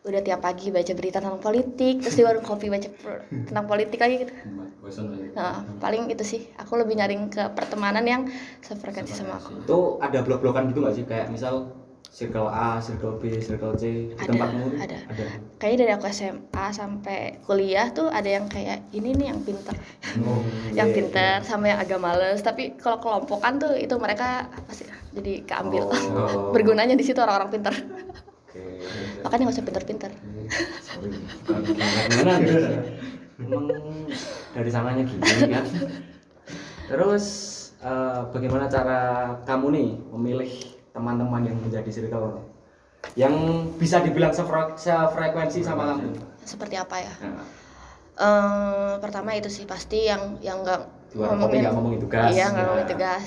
udah 0.01 0.21
tiap 0.25 0.41
pagi 0.41 0.73
baca 0.73 0.93
berita 0.97 1.21
tentang 1.21 1.37
politik 1.37 2.01
terus 2.01 2.17
di 2.17 2.25
warung 2.25 2.41
kopi 2.41 2.73
baca 2.73 2.89
tentang 3.29 3.65
politik 3.69 4.01
lagi 4.01 4.25
gitu. 4.25 4.33
Nah 5.37 5.61
paling 5.77 6.09
itu 6.09 6.25
sih. 6.25 6.41
Aku 6.57 6.77
lebih 6.77 6.97
nyaring 6.97 7.29
ke 7.29 7.43
pertemanan 7.53 8.05
yang 8.05 8.21
sefrekuensi 8.65 9.13
sama 9.13 9.37
aku. 9.37 9.61
itu 9.61 9.77
ada 10.01 10.19
blok-blokan 10.25 10.73
gitu 10.73 10.81
nggak 10.81 10.95
sih? 10.97 11.05
Kayak 11.05 11.29
misal 11.29 11.80
circle 12.11 12.43
A, 12.45 12.75
circle 12.77 13.15
B, 13.15 13.39
circle 13.39 13.71
C 13.73 13.83
di 14.11 14.13
Ada, 14.13 14.27
tempatmu? 14.27 14.65
ada. 14.77 14.97
Ada. 15.07 15.25
kayaknya 15.55 15.77
dari 15.79 15.91
aku 15.95 16.05
SMA 16.09 16.65
sampai 16.69 17.17
kuliah 17.41 17.87
tuh 17.89 18.11
ada 18.11 18.27
yang 18.27 18.45
kayak 18.45 18.83
ini 18.91 19.15
nih 19.15 19.31
yang 19.31 19.39
pinter 19.39 19.71
Oh, 20.19 20.43
yang 20.77 20.91
Iya, 20.91 20.95
pinter 20.97 21.35
sama 21.41 21.71
yang 21.71 21.79
agak 21.79 21.97
males 21.97 22.39
tapi 22.39 22.75
kalau 22.75 22.99
kelompokan 22.99 23.57
tuh 23.57 23.71
itu 23.73 23.95
mereka 23.95 24.43
pasti 24.65 24.83
jadi 25.11 25.43
keambil 25.43 25.87
Oh. 26.11 26.51
bergunanya 26.55 26.93
di 26.93 27.01
situ 27.01 27.15
orang-orang 27.17 27.47
pinter 27.49 27.71
Oke. 27.71 28.59
makanya 29.23 29.47
nggak 29.47 29.55
usah 29.55 29.65
pinter-pinter 29.65 30.11
gimana 32.03 32.33
gitu. 32.41 32.59
Emang 33.39 33.65
dari 34.51 34.69
sananya 34.69 35.01
gini 35.01 35.23
kan. 35.47 35.65
Terus 36.85 37.25
eh, 37.79 38.19
bagaimana 38.29 38.67
cara 38.67 39.01
kamu 39.41 39.67
nih 39.71 39.89
memilih 40.11 40.51
teman-teman 40.91 41.41
yang 41.41 41.57
menjadi 41.57 41.89
circle. 41.89 42.43
Yang 43.13 43.33
bisa 43.75 43.97
dibilang 43.99 44.31
sefre- 44.31 44.75
sefrekuensi 44.75 45.59
sama 45.61 45.95
kamu? 45.95 46.15
seperti 46.41 46.75
apa 46.75 46.97
ya? 46.97 47.13
Nah, 47.21 47.45
Eh, 48.13 48.93
pertama 48.99 49.33
itu 49.33 49.47
sih 49.47 49.63
pasti 49.63 50.05
yang 50.05 50.37
yang 50.39 50.61
nggak 50.61 50.81
kopi 51.15 51.57
nggak 51.57 51.73
ngomongin 51.73 51.99
tugas. 51.99 52.29
iya 52.29 52.45
nggak 52.45 52.59
Nah. 52.59 52.67
ngomongin 52.69 52.89
tugas. 52.91 53.25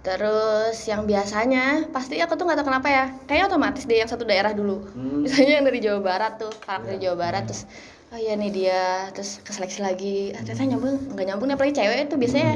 Terus 0.00 0.76
yang 0.84 1.02
biasanya 1.04 1.64
pasti 1.88 2.18
aku 2.18 2.34
tuh 2.34 2.44
nggak 2.44 2.58
tahu 2.58 2.68
kenapa 2.68 2.88
ya. 2.88 3.04
Kayaknya 3.24 3.46
otomatis 3.48 3.82
deh 3.82 3.96
yang 3.96 4.06
satu 4.06 4.22
daerah 4.22 4.52
dulu. 4.52 4.84
Hmm. 4.90 5.22
misalnya 5.22 5.52
yang 5.56 5.64
dari 5.64 5.78
Jawa 5.78 6.00
Barat 6.00 6.32
tuh 6.36 6.52
karakter 6.56 6.98
Jawa 6.98 7.16
Barat 7.16 7.42
terus 7.46 7.62
oh 8.10 8.18
iya 8.20 8.34
nih 8.34 8.50
dia 8.52 8.82
terus 9.10 9.40
keseleksi 9.40 9.80
lagi. 9.80 10.16
Ah, 10.32 10.44
ternyata 10.44 10.66
nyambung 10.68 10.94
nggak 11.08 11.26
nyambung 11.26 11.46
nih 11.48 11.56
apalagi 11.56 11.74
cewek 11.74 11.98
itu 12.04 12.14
biasanya 12.16 12.50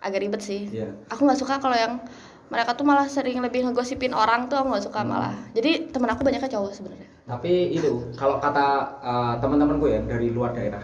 agak 0.00 0.18
ribet 0.20 0.40
sih. 0.40 0.62
Iya. 0.72 0.90
aku 1.06 1.22
nggak 1.22 1.38
suka 1.38 1.54
kalau 1.58 1.74
yang 1.74 2.02
mereka 2.46 2.78
tuh 2.78 2.86
malah 2.86 3.06
sering 3.10 3.42
lebih 3.42 3.66
ngegosipin 3.66 4.14
orang 4.14 4.46
tuh 4.46 4.62
aku 4.62 4.70
nggak 4.70 4.86
suka 4.86 5.00
malah. 5.02 5.34
Jadi 5.50 5.90
temen 5.90 6.06
aku 6.06 6.22
banyaknya 6.22 6.50
cowok 6.50 6.72
sebenarnya. 6.72 7.08
Tapi 7.26 7.74
itu 7.74 8.14
kalau 8.14 8.38
kata 8.38 8.66
uh, 9.02 9.34
teman-temanku 9.42 9.90
ya 9.90 9.98
dari 10.06 10.30
luar 10.30 10.54
daerah, 10.54 10.82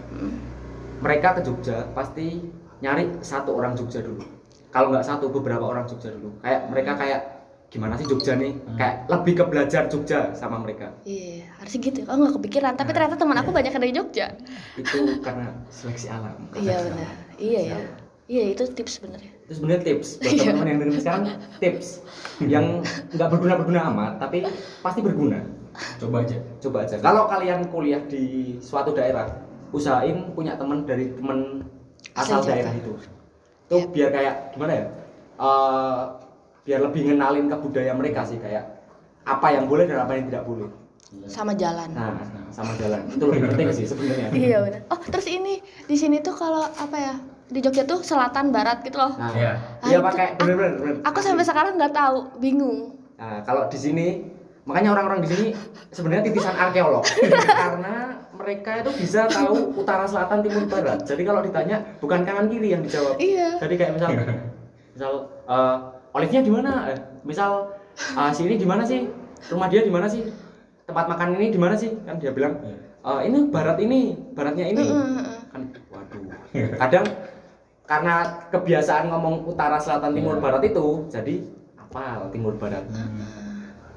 mereka 0.99 1.39
ke 1.39 1.41
Jogja 1.47 1.87
pasti 1.95 2.43
nyari 2.83 3.23
satu 3.23 3.55
orang 3.55 3.79
Jogja 3.79 4.03
dulu. 4.03 4.27
Kalau 4.75 4.91
nggak 4.91 5.07
satu 5.07 5.31
beberapa 5.31 5.63
orang 5.63 5.87
Jogja 5.87 6.11
dulu. 6.11 6.35
Kayak 6.43 6.67
mereka 6.67 6.91
kayak 6.99 7.21
gimana 7.71 7.95
sih 7.95 8.11
Jogja 8.11 8.35
nih? 8.35 8.59
Kayak 8.75 8.95
lebih 9.07 9.33
ke 9.39 9.43
belajar 9.47 9.87
Jogja 9.87 10.35
sama 10.35 10.59
mereka. 10.59 10.91
iya 11.07 11.47
harusnya 11.63 11.79
gitu. 11.79 11.99
Oh 12.11 12.19
nggak 12.19 12.35
kepikiran. 12.43 12.75
Tapi 12.75 12.91
ternyata 12.91 13.15
teman 13.15 13.39
aku 13.39 13.55
banyak 13.55 13.71
yang 13.71 13.83
dari 13.87 13.95
Jogja. 13.95 14.27
Itu 14.75 15.23
karena 15.23 15.47
seleksi 15.71 16.11
alam. 16.11 16.35
iya 16.59 16.75
benar. 16.83 17.09
Iya 17.39 17.61
ya 17.71 18.02
iya 18.25 18.43
itu 18.49 18.63
tips 18.69 18.97
sebenarnya 18.97 19.31
Itu 19.43 19.53
sebenarnya 19.55 19.81
tips 19.83 20.07
buat 20.15 20.23
Iya. 20.25 20.39
teman-teman 20.41 20.67
yang 20.67 20.77
dengerin 20.79 20.99
sekarang 20.99 21.23
tips 21.59 21.87
yang 22.41 22.65
nggak 23.11 23.27
berguna-berguna 23.29 23.79
amat 23.91 24.13
tapi 24.17 24.37
pasti 24.79 24.99
berguna. 24.99 25.39
coba 25.97 26.21
aja 26.21 26.37
Coba 26.61 26.77
aja. 26.85 26.95
Kalau 26.97 27.25
kalian 27.25 27.65
kuliah 27.67 27.99
di 28.05 28.23
suatu 28.59 28.93
daerah, 28.93 29.25
usahain 29.69 30.29
punya 30.31 30.53
teman 30.53 30.85
dari 30.85 31.11
teman 31.11 31.65
asal 32.13 32.39
Asal 32.39 32.53
daerah 32.53 32.71
itu. 32.71 32.93
Itu 33.65 33.89
biar 33.89 34.09
kayak 34.09 34.35
gimana 34.53 34.71
ya? 34.71 34.85
Eh, 35.33 36.01
biar 36.63 36.79
lebih 36.79 37.01
ngenalin 37.09 37.49
ke 37.49 37.57
budaya 37.57 37.91
mereka 37.91 38.21
sih 38.23 38.37
kayak 38.37 38.63
apa 39.23 39.47
yang 39.49 39.65
boleh 39.65 39.83
dan 39.83 40.05
apa 40.05 40.13
yang 40.13 40.29
tidak 40.29 40.45
boleh. 40.45 40.69
sama 41.25 41.53
jalan 41.53 41.89
Nah, 41.89 42.15
sama 42.49 42.73
jalan. 42.75 43.01
Itu 43.07 43.25
lebih 43.27 43.49
penting 43.49 43.69
sih 43.71 43.85
sebenarnya. 43.85 44.27
iya 44.31 44.57
benar 44.61 44.81
oh 44.87 45.01
terus 45.03 45.25
ini 45.25 45.57
di 45.83 45.93
sini 45.93 46.17
tuh 46.19 46.33
kalau 46.33 46.65
apa 46.65 46.97
ya 46.97 47.15
di 47.53 47.59
Jogja 47.61 47.85
tuh 47.85 48.01
selatan 48.01 48.49
barat 48.49 48.81
gitu 48.81 48.97
loh 48.97 49.13
Nah, 49.13 49.29
Iya. 49.31 49.51
iya 49.85 49.97
pakai 50.01 50.33
bener-bener. 50.35 50.73
bener. 50.75 50.95
aku 51.01 51.19
sampai 51.19 51.45
sekarang 51.45 51.77
nggak 51.77 51.93
tahu 51.93 52.17
bingung 52.37 52.97
Nah, 53.13 53.39
kalau 53.41 53.69
di 53.69 53.77
sini 53.77 54.07
makanya 54.63 54.91
orang-orang 54.91 55.21
di 55.21 55.29
sini 55.29 55.47
sebenarnya 55.89 56.23
titisan 56.25 56.55
arkeolog 56.55 57.05
karena 57.61 57.95
mereka 58.33 58.81
itu 58.81 58.91
bisa 58.97 59.29
tahu 59.29 59.71
utara 59.73 60.03
selatan 60.03 60.41
timur 60.41 60.65
barat. 60.65 60.99
Jadi 60.99 61.21
kalau 61.21 61.39
ditanya 61.39 61.79
bukan 61.99 62.23
kanan 62.23 62.49
kiri 62.49 62.73
yang 62.73 62.81
dijawab. 62.81 63.15
iya 63.15 63.55
Jadi 63.57 63.73
kayak 63.77 63.91
misal 63.93 64.09
misal 64.95 65.11
eh 65.45 65.75
Olive-nya 66.11 66.41
di 66.41 66.51
mana? 66.51 66.71
Eh, 66.89 66.97
misal 67.23 67.73
eh, 67.93 68.31
si 68.31 68.41
ini 68.43 68.55
di 68.55 68.65
mana 68.65 68.83
sih? 68.83 69.05
Rumah 69.45 69.67
dia 69.67 69.81
di 69.81 69.89
mana 69.89 70.05
sih? 70.05 70.25
Tempat 70.83 71.05
makan 71.07 71.35
ini 71.35 71.49
di 71.49 71.57
mana 71.57 71.73
sih? 71.73 71.89
Kan 72.01 72.17
dia 72.17 72.29
bilang 72.29 72.57
"Eh, 72.99 73.19
ini 73.25 73.47
barat 73.47 73.77
ini, 73.77 74.13
baratnya 74.31 74.65
ini. 74.67 74.83
Kan 75.49 75.61
waduh. 75.89 76.21
Kadang 76.77 77.05
karena 77.83 78.15
kebiasaan 78.47 79.07
ngomong 79.07 79.43
utara 79.45 79.75
selatan 79.75 80.13
timur 80.13 80.35
Iya. 80.35 80.41
barat 80.41 80.63
itu 80.63 80.85
jadi 81.07 81.35
apa 81.77 82.27
timur 82.29 82.55
barat. 82.55 82.83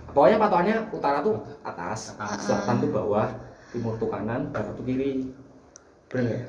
Pokoknya 0.09 0.39
patokannya 0.39 0.77
utara 0.91 1.21
tuh 1.21 1.37
atas, 1.63 2.17
Atas. 2.17 2.41
selatan 2.43 2.81
tuh 2.81 2.91
bawah 2.91 3.29
timur 3.71 3.95
tuh 3.97 4.09
kanan 4.09 4.51
barat 4.51 4.73
tuh 4.73 4.83
kiri. 4.83 5.31
Bener 6.07 6.23
nggak? 6.25 6.41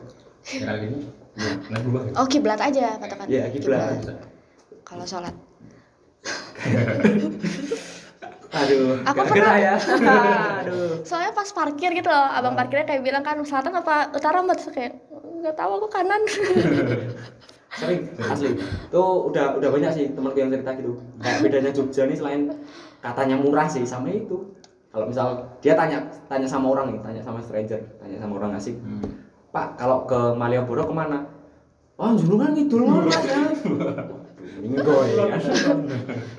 ya 0.47 0.73
ini? 0.79 0.99
Ya 1.35 1.51
nggak 1.67 1.81
berubah 1.83 2.01
ya 2.01 2.11
oh 2.15 2.25
kiblat 2.25 2.57
aja 2.57 2.97
patokan 2.97 3.25
Iya, 3.27 3.43
kiblat. 3.51 4.01
Kalau 4.81 5.05
sholat. 5.05 5.35
Aduh 8.47 9.03
Aku 9.03 9.21
pernah- 9.27 9.59
ya. 9.59 9.75
Aduh. 10.63 11.03
Soalnya 11.03 11.31
pas 11.31 11.49
parkir 11.51 11.91
gitu 11.91 12.07
loh 12.07 12.27
abang 12.31 12.55
parkirnya 12.55 12.87
kayak 12.87 13.03
bilang 13.03 13.21
kan 13.21 13.37
selatan 13.43 13.75
apa 13.75 14.09
utara 14.09 14.39
mbak? 14.39 14.57
Kayak 14.71 15.03
nggak 15.37 15.55
tahu 15.55 15.71
aku 15.77 15.87
kanan 15.89 16.21
sering 17.79 18.09
asli 18.17 18.57
tuh 18.89 19.29
udah 19.29 19.61
udah 19.61 19.69
banyak 19.69 19.91
sih 19.93 20.05
temanku 20.17 20.41
yang 20.41 20.49
cerita 20.49 20.73
gitu 20.75 20.97
kayak 21.21 21.39
bedanya 21.45 21.71
Jogja 21.71 22.09
nih 22.09 22.17
selain 22.17 22.41
katanya 23.05 23.35
murah 23.37 23.69
sih 23.69 23.85
sama 23.85 24.09
itu 24.09 24.49
kalau 24.89 25.05
misal 25.05 25.45
dia 25.61 25.77
tanya 25.77 26.01
tanya 26.25 26.49
sama 26.49 26.73
orang 26.73 26.97
nih 26.97 27.01
tanya 27.05 27.21
sama 27.21 27.37
stranger 27.43 27.77
tanya 28.01 28.17
sama 28.17 28.33
orang 28.41 28.57
asing 28.57 28.81
Hmm. 28.81 29.27
Pak, 29.47 29.79
kalau 29.79 30.03
ke 30.03 30.35
Malioboro 30.35 30.85
ke 30.85 30.93
mana? 30.93 31.23
Oh, 31.95 32.11
Junungan 32.13 32.51
ngidul 32.51 32.83
ya? 32.83 33.19
Ninggoy 34.61 35.09
kan. 35.17 35.39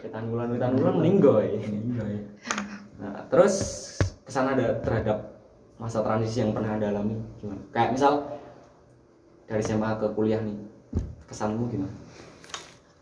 Ketanggulan 0.05 0.49
ketanggulan 0.55 0.97
ninggoy. 1.00 1.57
Iya, 1.57 2.05
iya. 2.05 2.23
Nah, 3.00 3.25
terus 3.33 3.55
kesan 4.28 4.52
ada 4.52 4.76
terhadap 4.85 5.40
masa 5.81 6.05
transisi 6.05 6.45
yang 6.45 6.52
pernah 6.52 6.76
anda 6.76 6.93
alami 6.93 7.17
gimana? 7.40 7.62
Kayak 7.73 7.97
misal 7.97 8.27
dari 9.49 9.62
SMA 9.64 9.90
ke 9.97 10.07
kuliah 10.12 10.45
nih, 10.45 10.57
kesanmu 11.26 11.73
gimana? 11.73 11.97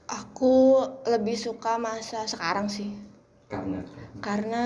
aku 0.07 0.85
lebih 1.09 1.33
suka 1.33 1.81
masa 1.81 2.29
sekarang 2.29 2.69
sih. 2.69 2.93
Karena? 3.47 3.79
Karena 4.19 4.65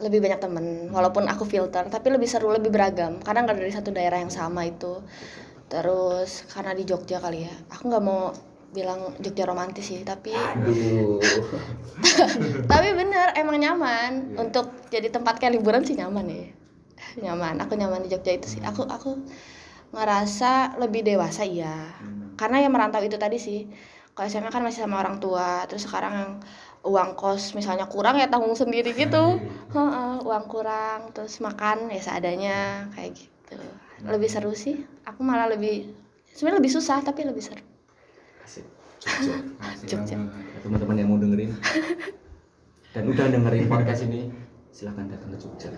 lebih 0.00 0.24
banyak 0.24 0.40
temen 0.40 0.88
walaupun 0.88 1.28
aku 1.28 1.44
filter 1.44 1.84
tapi 1.92 2.10
lebih 2.10 2.26
seru 2.26 2.50
lebih 2.50 2.72
beragam. 2.72 3.20
Karena 3.20 3.44
nggak 3.46 3.58
dari 3.60 3.72
satu 3.72 3.94
daerah 3.94 4.18
yang 4.18 4.32
sama 4.32 4.64
itu. 4.66 4.98
Terus 5.68 6.48
karena 6.50 6.74
di 6.74 6.84
Jogja 6.84 7.22
kali 7.22 7.46
ya 7.46 7.54
aku 7.70 7.86
nggak 7.86 8.04
mau 8.04 8.34
bilang 8.72 9.14
Jogja 9.20 9.44
romantis 9.44 9.84
sih 9.84 10.00
tapi 10.00 10.32
aduh, 10.32 11.20
tapi 12.72 12.88
bener 12.96 13.36
emang 13.36 13.60
nyaman. 13.60 14.32
Iya. 14.32 14.36
untuk 14.48 14.66
jadi 14.88 15.12
tempat 15.12 15.36
kayak 15.38 15.60
liburan 15.60 15.84
sih 15.84 15.94
nyaman 15.94 16.26
ya. 16.26 16.48
Nyaman 17.20 17.60
aku 17.60 17.76
nyaman 17.76 18.04
di 18.04 18.10
Jogja 18.10 18.32
itu 18.34 18.58
sih. 18.58 18.60
Aku 18.64 18.88
aku 18.88 19.20
ngerasa 19.92 20.80
lebih 20.80 21.04
dewasa 21.04 21.44
iya. 21.44 21.92
Karena 22.40 22.64
yang 22.64 22.72
merantau 22.72 23.04
itu 23.04 23.20
tadi 23.20 23.36
sih 23.36 23.68
kalau 24.12 24.28
SMA 24.28 24.52
kan 24.52 24.64
masih 24.64 24.84
sama 24.84 25.00
orang 25.00 25.20
tua 25.20 25.64
terus 25.68 25.88
sekarang 25.88 26.12
yang 26.12 26.30
uang 26.82 27.14
kos 27.14 27.54
misalnya 27.54 27.86
kurang 27.86 28.18
ya 28.18 28.26
tanggung 28.26 28.56
sendiri 28.56 28.92
gitu. 28.96 29.38
Heeh, 29.72 30.12
uang 30.24 30.44
kurang 30.48 31.12
terus 31.14 31.38
makan 31.38 31.92
ya 31.92 32.00
seadanya 32.00 32.88
kayak 32.96 33.14
gitu. 33.16 33.56
Lebih 34.02 34.28
seru 34.32 34.52
sih. 34.56 34.82
Aku 35.06 35.22
malah 35.22 35.46
lebih 35.52 35.92
sebenarnya 36.34 36.58
lebih 36.58 36.72
susah 36.72 36.98
tapi 37.04 37.28
lebih 37.28 37.44
seru. 37.44 37.62
Asik. 38.42 38.66
Jogja. 39.86 40.14
Ya, 40.14 40.58
teman-teman 40.62 40.94
yang 40.94 41.08
mau 41.10 41.18
dengerin. 41.18 41.50
Dan 42.94 43.02
udah 43.08 43.26
dengerin 43.28 43.66
podcast 43.66 44.06
ini 44.06 44.30
silahkan 44.70 45.10
datang 45.10 45.34
ke 45.34 45.38
Jogja. 45.42 45.70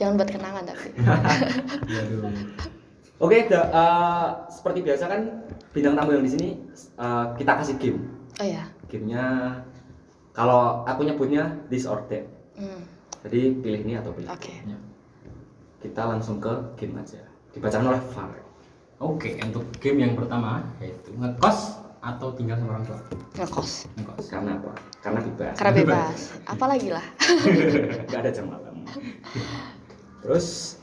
jangan 0.00 0.18
buat 0.18 0.30
kenangan 0.34 0.64
tapi. 0.66 0.88
Iya, 1.90 2.00
aduh. 2.08 2.81
Oke, 3.18 3.46
da- 3.46 3.68
eh, 3.68 4.26
seperti 4.48 4.80
biasa 4.80 5.04
kan 5.06 5.20
bintang 5.70 5.94
tamu 5.94 6.12
yang 6.12 6.24
di 6.24 6.30
sini 6.30 6.48
eh, 6.96 7.24
kita 7.36 7.52
kasih 7.54 7.76
game. 7.76 8.00
oh 8.34 8.46
ya 8.46 8.64
Gamenya 8.88 9.24
kalau 10.32 10.84
aku 10.84 11.02
nyebutnya 11.02 11.44
this 11.68 11.84
or 11.84 12.00
that. 12.08 12.24
hmm, 12.54 12.80
Jadi 13.22 13.56
pilih 13.58 13.80
ini 13.82 13.94
atau 13.94 14.12
pilih. 14.12 14.28
oke 14.28 14.52
Ya. 14.64 14.76
Kita 15.78 16.06
langsung 16.06 16.38
ke 16.38 16.48
game 16.76 16.96
aja. 16.96 17.20
Dibacakan 17.52 17.90
oleh 17.90 18.02
Far. 18.08 18.30
Oke, 18.98 19.34
untuk 19.40 19.66
game 19.76 19.98
yang 20.00 20.14
pertama 20.14 20.62
yaitu 20.78 21.10
ngekos 21.12 21.74
atau 21.98 22.30
tinggal 22.32 22.54
sama 22.56 22.76
orang 22.76 22.84
tua. 22.84 23.00
ngekos 23.34 23.70
Ngekos. 23.94 24.24
Karena 24.28 24.50
apa? 24.56 24.72
Karena 25.00 25.20
bebas. 25.20 25.54
karena 25.54 25.72
bebas 25.80 26.18
apalagi 26.44 26.88
lah 26.90 27.06
Gak 28.10 28.20
ada 28.20 28.30
jam 28.30 28.46
malam. 28.48 28.76
Terus 30.20 30.78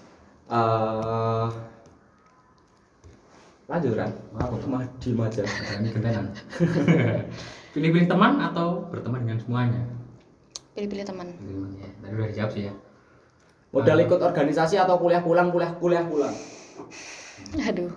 eh 0.48 1.48
lanjut 3.70 3.94
kan? 3.94 4.10
Wow. 4.34 4.50
Aku 4.50 4.68
mah 4.68 4.84
diem 4.98 5.22
aja. 5.22 5.46
Ini 5.78 5.90
gentenan. 5.94 6.26
Pilih-pilih 7.78 8.10
teman 8.10 8.42
atau 8.42 8.90
berteman 8.90 9.24
dengan 9.24 9.40
semuanya? 9.40 9.82
pilih-pilih 10.80 11.06
teman 11.12 11.28
ya, 11.76 11.90
tadi 12.00 12.14
udah 12.16 12.28
dijawab 12.32 12.52
sih 12.56 12.64
ya 12.72 12.74
Modal 13.70 14.02
ikut 14.02 14.18
organisasi 14.18 14.82
atau 14.82 14.98
kuliah 14.98 15.22
pulang, 15.22 15.54
kuliah 15.54 15.76
kuliah 15.78 16.02
pulang. 16.08 16.34
aduh 17.70 17.92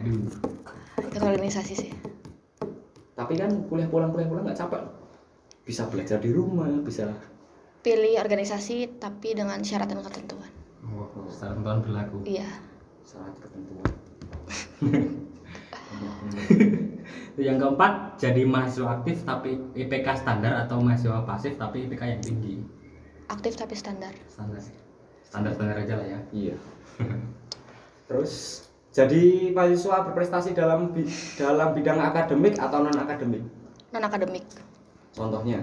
aduh 0.00 0.16
ikut 0.98 1.22
organisasi 1.22 1.72
sih 1.76 1.90
Tapi 3.12 3.36
kan 3.36 3.68
kuliah 3.68 3.86
pulang 3.86 4.10
kuliah 4.10 4.26
pulang 4.26 4.48
nggak 4.48 4.56
capek. 4.56 4.82
Bisa 5.62 5.86
belajar 5.86 6.18
di 6.18 6.32
rumah, 6.32 6.66
bisa 6.82 7.12
pilih 7.84 8.16
organisasi 8.18 8.98
tapi 8.98 9.36
dengan 9.36 9.60
syarat 9.60 9.92
dan 9.92 10.00
ketentuan 10.00 10.50
oh, 10.86 11.28
secara 11.28 11.54
tentuan 11.54 11.78
berlaku 11.84 12.18
iya 12.24 12.48
syarat 13.04 13.36
ketentuan. 13.42 13.90
Yang 17.40 17.56
keempat 17.56 18.20
jadi 18.20 18.44
mahasiswa 18.44 19.00
aktif 19.00 19.24
tapi 19.24 19.56
IPK 19.72 20.20
standar 20.20 20.68
atau 20.68 20.78
mahasiswa 20.84 21.24
pasif 21.24 21.56
tapi 21.56 21.88
IPK 21.88 22.02
yang 22.04 22.22
tinggi. 22.22 22.54
Aktif 23.26 23.56
tapi 23.56 23.72
standar. 23.72 24.12
Standar. 24.28 24.60
Standar 25.24 25.50
standar 25.56 25.76
aja 25.80 25.94
lah 25.96 26.06
ya. 26.06 26.18
Iya. 26.30 26.56
Terus 28.08 28.64
jadi 28.92 29.48
mahasiswa 29.50 30.04
berprestasi 30.04 30.52
dalam 30.52 30.92
bi- 30.92 31.08
dalam 31.40 31.72
bidang 31.72 31.98
akademik 31.98 32.60
atau 32.60 32.84
non 32.84 32.98
akademik. 33.00 33.40
non 33.92 34.04
akademik 34.04 34.44
Contohnya, 35.12 35.60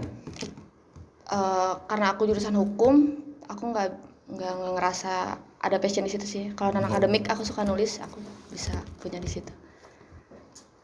Eh, 1.30 1.74
karena 1.86 2.18
aku 2.18 2.26
jurusan 2.26 2.58
hukum 2.58 3.14
aku 3.46 3.70
nggak 3.70 3.94
nggak 4.34 4.54
ngerasa 4.74 5.38
ada 5.60 5.78
passion 5.80 6.08
di 6.08 6.12
situ 6.12 6.26
sih 6.26 6.44
kalau 6.56 6.76
non 6.76 6.88
akademik 6.88 7.28
aku 7.28 7.44
suka 7.44 7.68
nulis 7.68 8.00
aku 8.00 8.20
bisa 8.52 8.74
punya 9.00 9.20
di 9.20 9.30
situ 9.30 9.52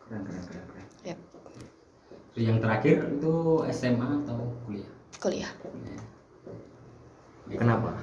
keren 0.06 0.22
keren 0.28 0.44
keren. 0.46 0.66
keren. 0.70 0.86
Yap, 1.08 1.20
Terus 2.36 2.44
yang 2.44 2.60
terakhir 2.60 2.96
itu 3.16 3.34
SMA 3.72 4.10
atau 4.26 4.52
kuliah 4.68 4.92
kuliah 5.20 5.52
Ya. 7.46 7.62
Kenapa? 7.62 7.94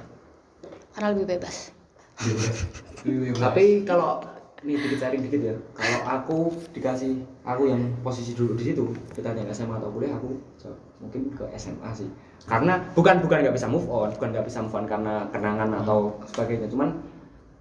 karena 0.95 1.11
lebih 1.11 1.35
bebas 1.35 1.75
Bebas. 2.15 2.63
Bebas. 3.03 3.35
Tapi 3.43 3.83
kalau 3.83 4.23
nih 4.63 4.79
dikit 4.79 4.99
sharing 5.03 5.21
dikit 5.27 5.41
ya. 5.43 5.55
Kalau 5.75 5.99
aku 6.07 6.37
dikasih 6.71 7.19
aku 7.43 7.67
yang 7.67 7.91
posisi 7.99 8.31
dulu 8.31 8.55
di 8.55 8.71
situ, 8.71 8.95
ditanya 9.11 9.43
SMA 9.51 9.75
atau 9.75 9.91
kuliah, 9.91 10.15
aku 10.15 10.39
jawab, 10.55 10.79
mungkin 11.03 11.21
ke 11.35 11.43
SMA 11.59 11.89
sih. 11.91 12.07
Karena 12.43 12.75
bukan 12.91 13.23
bukan 13.23 13.37
nggak 13.39 13.55
bisa 13.55 13.67
move 13.71 13.87
on, 13.87 14.11
bukan 14.11 14.29
nggak 14.35 14.45
bisa 14.47 14.59
move 14.59 14.75
on 14.75 14.85
karena 14.85 15.23
kenangan 15.31 15.69
atau 15.79 16.11
sebagainya. 16.27 16.67
Cuman 16.67 16.91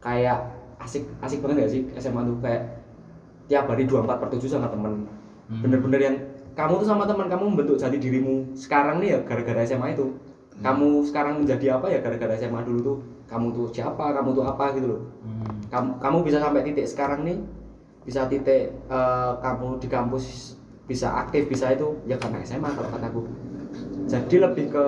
kayak 0.02 0.42
asik 0.82 1.06
asik 1.22 1.38
banget 1.38 1.66
gak 1.66 1.70
sih 1.70 1.82
SMA 2.02 2.26
tuh? 2.26 2.36
Kayak 2.42 2.62
tiap 3.46 3.70
hari 3.70 3.86
24 3.86 4.18
per 4.18 4.28
7 4.34 4.46
sama 4.50 4.68
temen. 4.70 5.06
Hmm. 5.42 5.58
bener-bener 5.58 6.00
yang 6.00 6.16
kamu 6.54 6.80
tuh 6.80 6.86
sama 6.86 7.04
teman 7.04 7.26
kamu 7.26 7.52
membentuk 7.52 7.76
jati 7.76 7.98
dirimu 7.98 8.54
sekarang 8.54 9.02
nih 9.02 9.14
ya 9.14 9.18
gara-gara 9.22 9.62
SMA 9.62 9.94
itu. 9.94 10.06
Kamu 10.62 11.02
sekarang 11.08 11.42
menjadi 11.42 11.78
apa 11.80 11.90
ya 11.90 11.98
gara-gara 12.02 12.34
SMA 12.38 12.62
dulu 12.66 12.78
tuh? 12.82 12.96
Kamu 13.30 13.54
tuh 13.54 13.66
siapa 13.70 14.12
kamu 14.12 14.34
tuh 14.34 14.44
apa 14.44 14.74
gitu 14.74 14.86
loh. 14.98 15.02
Hmm. 15.22 15.62
kamu, 15.70 15.90
kamu 16.02 16.16
bisa 16.26 16.38
sampai 16.42 16.62
titik 16.66 16.86
sekarang 16.90 17.24
nih 17.24 17.38
bisa 18.02 18.26
titik 18.26 18.74
eh, 18.74 19.32
kamu 19.38 19.78
di 19.78 19.86
kampus 19.86 20.58
bisa 20.90 21.08
aktif 21.22 21.46
bisa 21.46 21.70
itu 21.70 21.94
ya 22.04 22.18
karena 22.18 22.42
SMA 22.42 22.68
kalau 22.74 22.90
kataku 22.90 23.20
jadi 24.04 24.37
lebih 24.42 24.66
ke 24.68 24.87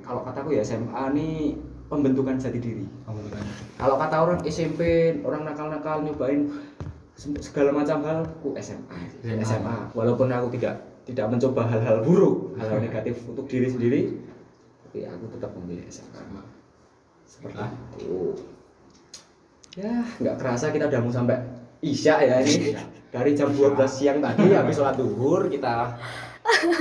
kalau 0.00 0.20
kataku 0.22 0.52
ya 0.52 0.60
SMA 0.60 1.04
nih 1.12 1.54
pembentukan 1.86 2.34
jati 2.34 2.58
diri. 2.58 2.86
Kamu 3.02 3.18
tuh 3.20 3.30
kan. 3.30 3.44
kalau 3.76 3.96
kata 3.96 4.16
orang 4.18 4.38
SMP 4.44 4.80
orang 5.20 5.42
nakal-nakal 5.42 6.00
nyobain 6.00 6.46
se- 7.12 7.34
segala 7.40 7.70
macam 7.72 8.02
hal 8.02 8.22
ku 8.38 8.54
SMA 8.54 8.96
SMA. 9.20 9.42
SMA 9.42 9.76
walaupun 9.92 10.28
aku 10.28 10.50
tidak 10.52 10.78
tidak 11.02 11.26
mencoba 11.28 11.66
hal-hal 11.66 12.00
buruk 12.00 12.54
hal-hal 12.56 12.78
negatif 12.86 13.18
untuk 13.24 13.44
diri 13.44 13.66
sendiri 13.66 14.00
tapi 14.84 15.02
aku 15.04 15.24
tetap 15.30 15.50
memilih 15.56 15.86
SMA 15.86 16.42
seperti 17.24 17.58
Ah. 17.58 17.70
itu. 17.94 18.34
Ya 19.76 19.92
nggak 20.16 20.36
kerasa 20.36 20.70
kita 20.70 20.86
udah 20.86 21.00
mau 21.00 21.10
sampai 21.10 21.38
isya 21.80 22.18
ya 22.20 22.36
ini. 22.40 22.74
Dari 23.08 23.30
jam 23.32 23.50
12 23.50 23.74
siang 23.86 24.18
tadi 24.18 24.50
habis 24.54 24.74
sholat 24.76 24.94
duhur 24.94 25.46
kita 25.46 25.98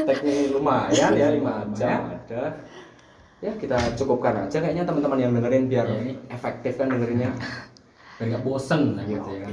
teknik 0.07 0.53
lumayan 0.53 1.11
ya 1.15 1.27
5 1.33 1.77
jam 1.77 1.99
ada. 2.09 2.43
Ya 3.39 3.51
kita 3.55 3.77
cukupkan 3.95 4.35
aja 4.47 4.57
kayaknya 4.59 4.83
teman-teman 4.83 5.19
yang 5.19 5.31
dengerin 5.31 5.71
biar 5.71 5.87
Ya, 5.87 5.95
ini. 6.03 6.13
efektif 6.27 6.75
kan 6.75 6.91
dengerinnya. 6.91 7.31
Biar 8.19 8.35
nggak 8.35 8.43
bosen 8.43 8.99
lah 8.99 9.07
gitu 9.07 9.31
ya 9.31 9.47
kan. 9.47 9.51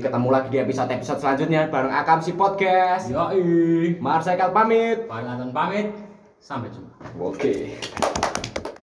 ketemu 0.00 0.28
lagi 0.32 0.48
di 0.48 0.58
episode 0.64 0.88
episode 0.88 1.20
selanjutnya 1.20 1.68
bareng 1.68 1.92
Akamsi 1.92 2.32
Podcast. 2.32 3.12
Yoi. 3.12 4.00
Marsekal 4.00 4.56
pamit. 4.56 5.04
Pak 5.04 5.20
pamit. 5.52 5.92
Sampai 6.40 6.72
jumpa. 6.72 6.96
Oke 7.20 7.76